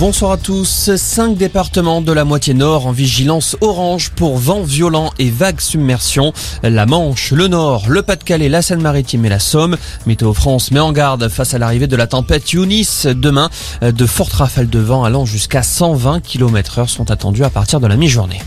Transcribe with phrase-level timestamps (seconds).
[0.00, 0.96] Bonsoir à tous.
[0.96, 6.32] Cinq départements de la moitié nord en vigilance orange pour vent violent et vagues submersion.
[6.62, 9.76] La Manche, le Nord, le Pas-de-Calais, la Seine-Maritime et la Somme.
[10.06, 13.02] Météo France met en garde face à l'arrivée de la tempête Younis.
[13.14, 13.50] Demain,
[13.82, 17.86] de fortes rafales de vent allant jusqu'à 120 km heure sont attendues à partir de
[17.86, 18.40] la mi-journée.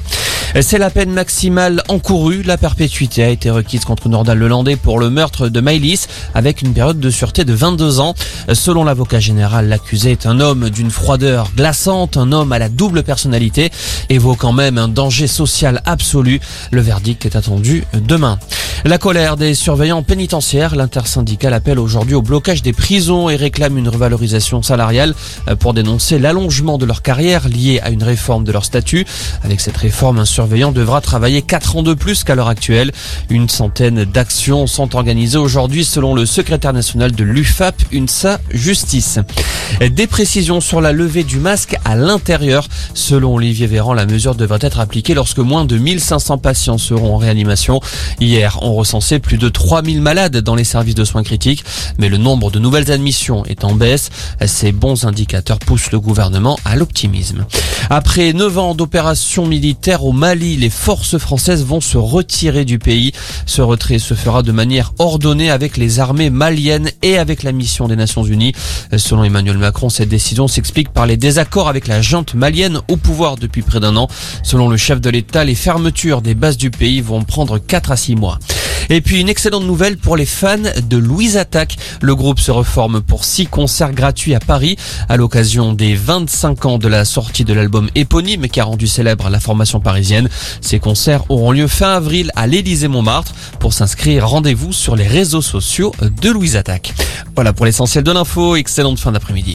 [0.61, 2.43] C'est la peine maximale encourue.
[2.43, 6.73] La perpétuité a été requise contre Nordal Lelandais pour le meurtre de Maïlis avec une
[6.73, 8.13] période de sûreté de 22 ans.
[8.53, 13.02] Selon l'avocat général, l'accusé est un homme d'une froideur glaçante, un homme à la double
[13.02, 13.71] personnalité,
[14.09, 16.39] évoquant même un danger social absolu.
[16.70, 18.38] Le verdict est attendu demain.
[18.85, 23.88] La colère des surveillants pénitentiaires, l'intersyndicale appelle aujourd'hui au blocage des prisons et réclame une
[23.88, 25.15] revalorisation salariale
[25.59, 29.05] pour dénoncer l'allongement de leur carrière lié à une réforme de leur statut.
[29.43, 32.91] Avec cette réforme, un surveillant devra travailler 4 ans de plus qu'à l'heure actuelle.
[33.29, 39.20] Une centaine d'actions sont organisées aujourd'hui selon le secrétaire national de l'UFAP, UNSA Justice.
[39.79, 42.67] Des précisions sur la levée du masque à l'intérieur.
[42.93, 47.18] Selon Olivier Véran, la mesure devrait être appliquée lorsque moins de 1500 patients seront en
[47.18, 47.79] réanimation.
[48.20, 51.63] Hier, on recensait plus de 3000 malades dans les services de soins critiques,
[51.99, 54.09] mais le nombre de nouvelles admissions est en baisse.
[54.46, 57.46] Ces bons indicateurs poussent le gouvernement à l'optimisme.
[57.90, 63.12] Après 9 ans d'opérations militaires au Les forces françaises vont se retirer du pays.
[63.45, 67.88] Ce retrait se fera de manière ordonnée avec les armées maliennes et avec la mission
[67.88, 68.53] des Nations Unies.
[68.97, 73.35] Selon Emmanuel Macron, cette décision s'explique par les désaccords avec la junte malienne au pouvoir
[73.35, 74.07] depuis près d'un an.
[74.41, 77.97] Selon le chef de l'État, les fermetures des bases du pays vont prendre 4 à
[77.97, 78.40] 6 mois.
[78.89, 81.78] Et puis une excellente nouvelle pour les fans de Louise Attaque.
[82.01, 84.78] Le groupe se reforme pour six concerts gratuits à Paris
[85.09, 89.29] à l'occasion des 25 ans de la sortie de l'album éponyme qui a rendu célèbre
[89.29, 90.29] la formation parisienne.
[90.62, 93.34] Ces concerts auront lieu fin avril à l'Élysée Montmartre.
[93.59, 96.94] Pour s'inscrire, rendez-vous sur les réseaux sociaux de Louise Attaque.
[97.35, 98.56] Voilà pour l'essentiel de l'info.
[98.56, 99.51] Excellente fin d'après-midi.